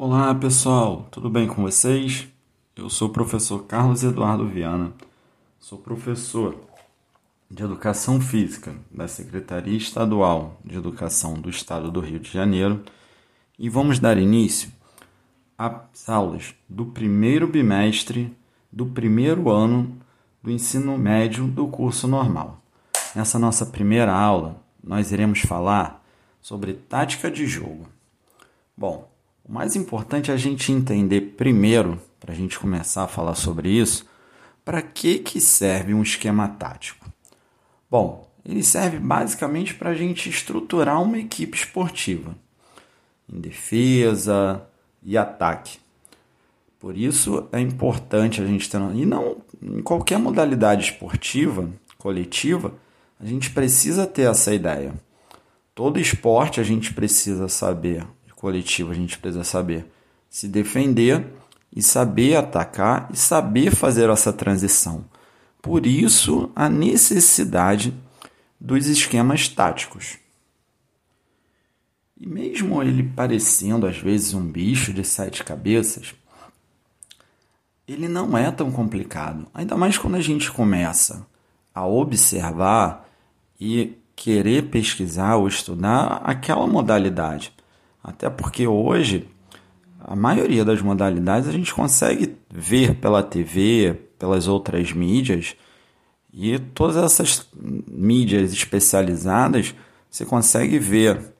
Olá 0.00 0.32
pessoal, 0.32 1.08
tudo 1.10 1.28
bem 1.28 1.48
com 1.48 1.60
vocês? 1.60 2.28
Eu 2.76 2.88
sou 2.88 3.08
o 3.08 3.12
professor 3.12 3.64
Carlos 3.64 4.04
Eduardo 4.04 4.46
Viana, 4.46 4.92
sou 5.58 5.76
professor 5.76 6.54
de 7.50 7.64
Educação 7.64 8.20
Física 8.20 8.76
da 8.92 9.08
Secretaria 9.08 9.76
Estadual 9.76 10.56
de 10.64 10.76
Educação 10.76 11.34
do 11.34 11.50
Estado 11.50 11.90
do 11.90 11.98
Rio 11.98 12.20
de 12.20 12.30
Janeiro 12.30 12.84
e 13.58 13.68
vamos 13.68 13.98
dar 13.98 14.16
início 14.18 14.70
às 15.58 16.08
aulas 16.08 16.54
do 16.68 16.86
primeiro 16.86 17.48
bimestre 17.48 18.32
do 18.70 18.86
primeiro 18.86 19.50
ano 19.50 19.98
do 20.40 20.52
ensino 20.52 20.96
médio 20.96 21.48
do 21.48 21.66
curso 21.66 22.06
normal. 22.06 22.62
Nessa 23.16 23.36
nossa 23.36 23.66
primeira 23.66 24.12
aula, 24.12 24.62
nós 24.80 25.10
iremos 25.10 25.40
falar 25.40 26.06
sobre 26.40 26.74
tática 26.74 27.28
de 27.28 27.48
jogo. 27.48 27.88
Bom, 28.76 29.17
o 29.48 29.52
mais 29.52 29.74
importante 29.74 30.30
é 30.30 30.34
a 30.34 30.36
gente 30.36 30.70
entender 30.70 31.34
primeiro, 31.36 31.98
para 32.20 32.32
a 32.32 32.36
gente 32.36 32.58
começar 32.58 33.04
a 33.04 33.08
falar 33.08 33.34
sobre 33.34 33.70
isso, 33.70 34.06
para 34.62 34.82
que, 34.82 35.20
que 35.20 35.40
serve 35.40 35.94
um 35.94 36.02
esquema 36.02 36.46
tático. 36.46 37.06
Bom, 37.90 38.30
ele 38.44 38.62
serve 38.62 38.98
basicamente 38.98 39.74
para 39.74 39.90
a 39.90 39.94
gente 39.94 40.28
estruturar 40.28 41.02
uma 41.02 41.18
equipe 41.18 41.56
esportiva 41.56 42.36
em 43.32 43.40
defesa 43.40 44.62
e 45.02 45.16
ataque. 45.16 45.78
Por 46.78 46.96
isso 46.96 47.48
é 47.50 47.58
importante 47.58 48.42
a 48.42 48.46
gente 48.46 48.68
ter. 48.68 48.78
E 48.94 49.06
não 49.06 49.38
em 49.62 49.82
qualquer 49.82 50.18
modalidade 50.18 50.92
esportiva, 50.92 51.70
coletiva, 51.96 52.74
a 53.18 53.24
gente 53.24 53.50
precisa 53.50 54.06
ter 54.06 54.30
essa 54.30 54.54
ideia. 54.54 54.94
Todo 55.74 55.98
esporte 55.98 56.60
a 56.60 56.62
gente 56.62 56.92
precisa 56.92 57.48
saber 57.48 58.06
coletivo, 58.38 58.92
a 58.92 58.94
gente 58.94 59.18
precisa 59.18 59.44
saber 59.44 59.86
se 60.30 60.48
defender 60.48 61.26
e 61.74 61.82
saber 61.82 62.36
atacar 62.36 63.08
e 63.12 63.16
saber 63.16 63.74
fazer 63.74 64.08
essa 64.08 64.32
transição. 64.32 65.04
Por 65.60 65.86
isso, 65.86 66.50
a 66.54 66.68
necessidade 66.68 67.92
dos 68.60 68.86
esquemas 68.86 69.48
táticos. 69.48 70.18
E 72.20 72.26
mesmo 72.26 72.82
ele 72.82 73.02
parecendo 73.02 73.86
às 73.86 73.98
vezes 73.98 74.34
um 74.34 74.44
bicho 74.44 74.92
de 74.92 75.04
sete 75.04 75.44
cabeças, 75.44 76.14
ele 77.86 78.08
não 78.08 78.36
é 78.36 78.50
tão 78.50 78.70
complicado. 78.70 79.46
Ainda 79.54 79.76
mais 79.76 79.96
quando 79.96 80.16
a 80.16 80.20
gente 80.20 80.50
começa 80.50 81.26
a 81.74 81.86
observar 81.86 83.08
e 83.60 83.96
querer 84.14 84.68
pesquisar 84.68 85.36
ou 85.36 85.46
estudar 85.46 86.20
aquela 86.24 86.66
modalidade. 86.66 87.52
Até 88.02 88.30
porque 88.30 88.66
hoje 88.66 89.28
a 90.00 90.14
maioria 90.14 90.64
das 90.64 90.80
modalidades 90.80 91.48
a 91.48 91.52
gente 91.52 91.74
consegue 91.74 92.36
ver 92.50 92.94
pela 92.96 93.22
TV, 93.22 93.94
pelas 94.18 94.46
outras 94.46 94.92
mídias, 94.92 95.56
e 96.32 96.58
todas 96.58 96.96
essas 96.96 97.48
mídias 97.54 98.52
especializadas 98.52 99.74
você 100.10 100.24
consegue 100.24 100.78
ver 100.78 101.34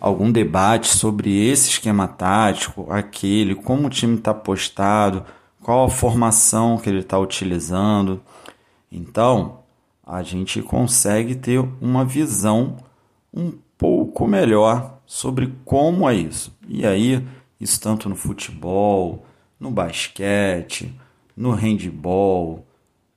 algum 0.00 0.32
debate 0.32 0.88
sobre 0.88 1.46
esse 1.48 1.68
esquema 1.70 2.08
tático, 2.08 2.90
aquele, 2.90 3.54
como 3.54 3.86
o 3.86 3.90
time 3.90 4.16
está 4.16 4.32
postado, 4.32 5.24
qual 5.62 5.84
a 5.84 5.90
formação 5.90 6.78
que 6.78 6.88
ele 6.88 7.00
está 7.00 7.18
utilizando. 7.18 8.22
Então, 8.90 9.60
a 10.04 10.22
gente 10.22 10.62
consegue 10.62 11.34
ter 11.34 11.58
uma 11.80 12.04
visão 12.04 12.78
um 13.32 13.52
pouco 13.78 14.26
melhor 14.26 15.00
sobre 15.06 15.52
como 15.64 16.08
é 16.08 16.14
isso. 16.14 16.56
E 16.68 16.86
aí, 16.86 17.26
isso 17.60 17.80
tanto 17.80 18.08
no 18.08 18.16
futebol, 18.16 19.24
no 19.58 19.70
basquete, 19.70 20.94
no 21.36 21.52
handball, 21.52 22.66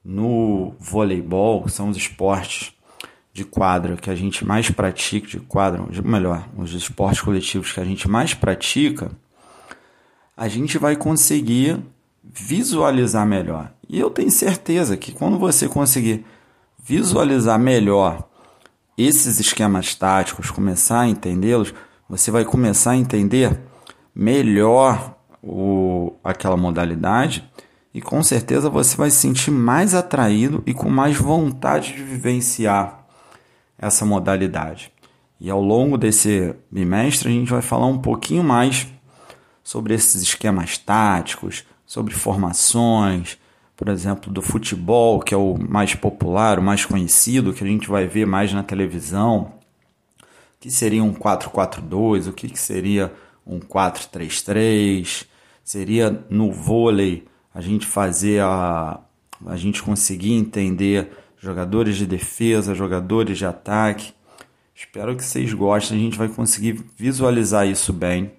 no 0.04 0.74
voleibol, 0.80 1.64
que 1.64 1.72
são 1.72 1.90
os 1.90 1.98
esportes 1.98 2.74
de 3.32 3.44
quadra 3.44 3.96
que 3.98 4.10
a 4.10 4.16
gente 4.16 4.46
mais 4.46 4.70
pratica, 4.70 5.28
de 5.28 5.40
quadra, 5.40 5.84
melhor, 6.04 6.48
os 6.56 6.74
esportes 6.74 7.22
coletivos 7.22 7.72
que 7.72 7.80
a 7.80 7.86
gente 7.86 8.08
mais 8.08 8.34
pratica, 8.34 9.12
a 10.38 10.48
gente 10.48 10.78
vai 10.78 10.96
conseguir 10.96 11.80
visualizar 12.24 13.26
melhor. 13.26 13.72
E 13.90 14.00
eu 14.00 14.10
tenho 14.10 14.32
certeza 14.32 14.96
que 14.96 15.12
quando 15.12 15.38
você 15.38 15.68
conseguir 15.68 16.26
visualizar 16.84 17.60
melhor 17.60 18.28
esses 18.98 19.40
esquemas 19.40 19.96
táticos, 19.96 20.52
começar 20.52 21.02
a 21.02 21.08
entendê-los, 21.08 21.74
você 22.08 22.30
vai 22.30 22.46
começar 22.46 22.92
a 22.92 22.98
entender 22.98 23.60
melhor 24.14 25.16
o, 25.42 26.14
aquela 26.24 26.56
modalidade 26.56 27.50
e 27.94 28.02
com 28.02 28.22
certeza 28.24 28.70
você 28.70 28.96
vai 28.96 29.10
se 29.10 29.18
sentir 29.18 29.52
mais 29.52 29.94
atraído 29.94 30.64
e 30.66 30.74
com 30.74 30.90
mais 30.90 31.18
vontade 31.18 31.94
de 31.94 32.04
vivenciar 32.04 33.06
essa 33.78 34.06
modalidade. 34.06 34.92
E 35.40 35.50
ao 35.50 35.62
longo 35.62 35.98
desse 35.98 36.56
bimestre 36.72 37.30
a 37.30 37.32
gente 37.32 37.52
vai 37.52 37.62
falar 37.62 37.88
um 37.88 37.98
pouquinho 37.98 38.44
mais 38.44 38.88
sobre 39.64 39.94
esses 39.94 40.22
esquemas 40.22 40.78
táticos, 40.78 41.66
sobre 41.86 42.14
formações, 42.14 43.38
por 43.76 43.90
exemplo, 43.90 44.32
do 44.32 44.42
futebol, 44.42 45.20
que 45.20 45.34
é 45.34 45.38
o 45.38 45.58
mais 45.58 45.96
popular, 45.96 46.60
o 46.60 46.64
mais 46.64 46.86
conhecido, 46.86 47.54
que 47.54 47.64
a 47.64 47.68
gente 47.68 47.90
vai 47.90 48.08
ver 48.08 48.26
mais 48.26 48.54
na 48.54 48.64
televisão, 48.64 49.54
que 50.60 50.72
seria 50.72 51.04
um 51.04 51.14
4-4-2, 51.14 52.30
o 52.30 52.34
que, 52.34 52.48
que 52.48 52.60
seria 52.60 53.12
um 53.46 53.60
4-3-3, 53.60 55.26
seria 55.64 56.26
no 56.30 56.52
vôlei 56.52 57.26
a 57.54 57.62
gente 57.62 57.86
fazer 57.86 58.42
a 58.42 59.00
a 59.46 59.58
gente 59.58 59.84
conseguir 59.84 60.34
entender 60.34 61.12
jogadores 61.38 61.98
de 61.98 62.06
defesa, 62.06 62.74
jogadores 62.74 63.38
de 63.38 63.46
ataque. 63.46 64.14
Espero 64.74 65.16
que 65.16 65.24
vocês 65.24 65.54
gostem, 65.54 65.98
a 65.98 66.02
gente 66.02 66.18
vai 66.18 66.28
conseguir 66.28 66.84
visualizar 66.98 67.68
isso 67.68 67.92
bem 67.92 68.32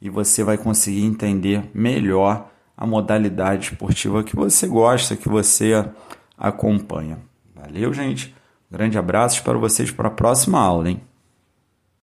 e 0.00 0.10
você 0.10 0.42
vai 0.42 0.58
conseguir 0.58 1.04
entender 1.04 1.70
melhor 1.72 2.49
a 2.80 2.86
modalidade 2.86 3.72
esportiva 3.72 4.24
que 4.24 4.34
você 4.34 4.66
gosta, 4.66 5.14
que 5.14 5.28
você 5.28 5.84
acompanha. 6.36 7.18
Valeu, 7.54 7.92
gente. 7.92 8.34
grande 8.70 8.96
abraço, 8.96 9.36
espero 9.36 9.60
vocês 9.60 9.90
para 9.90 10.08
a 10.08 10.10
próxima 10.10 10.58
aula, 10.58 10.88
hein? 10.88 11.02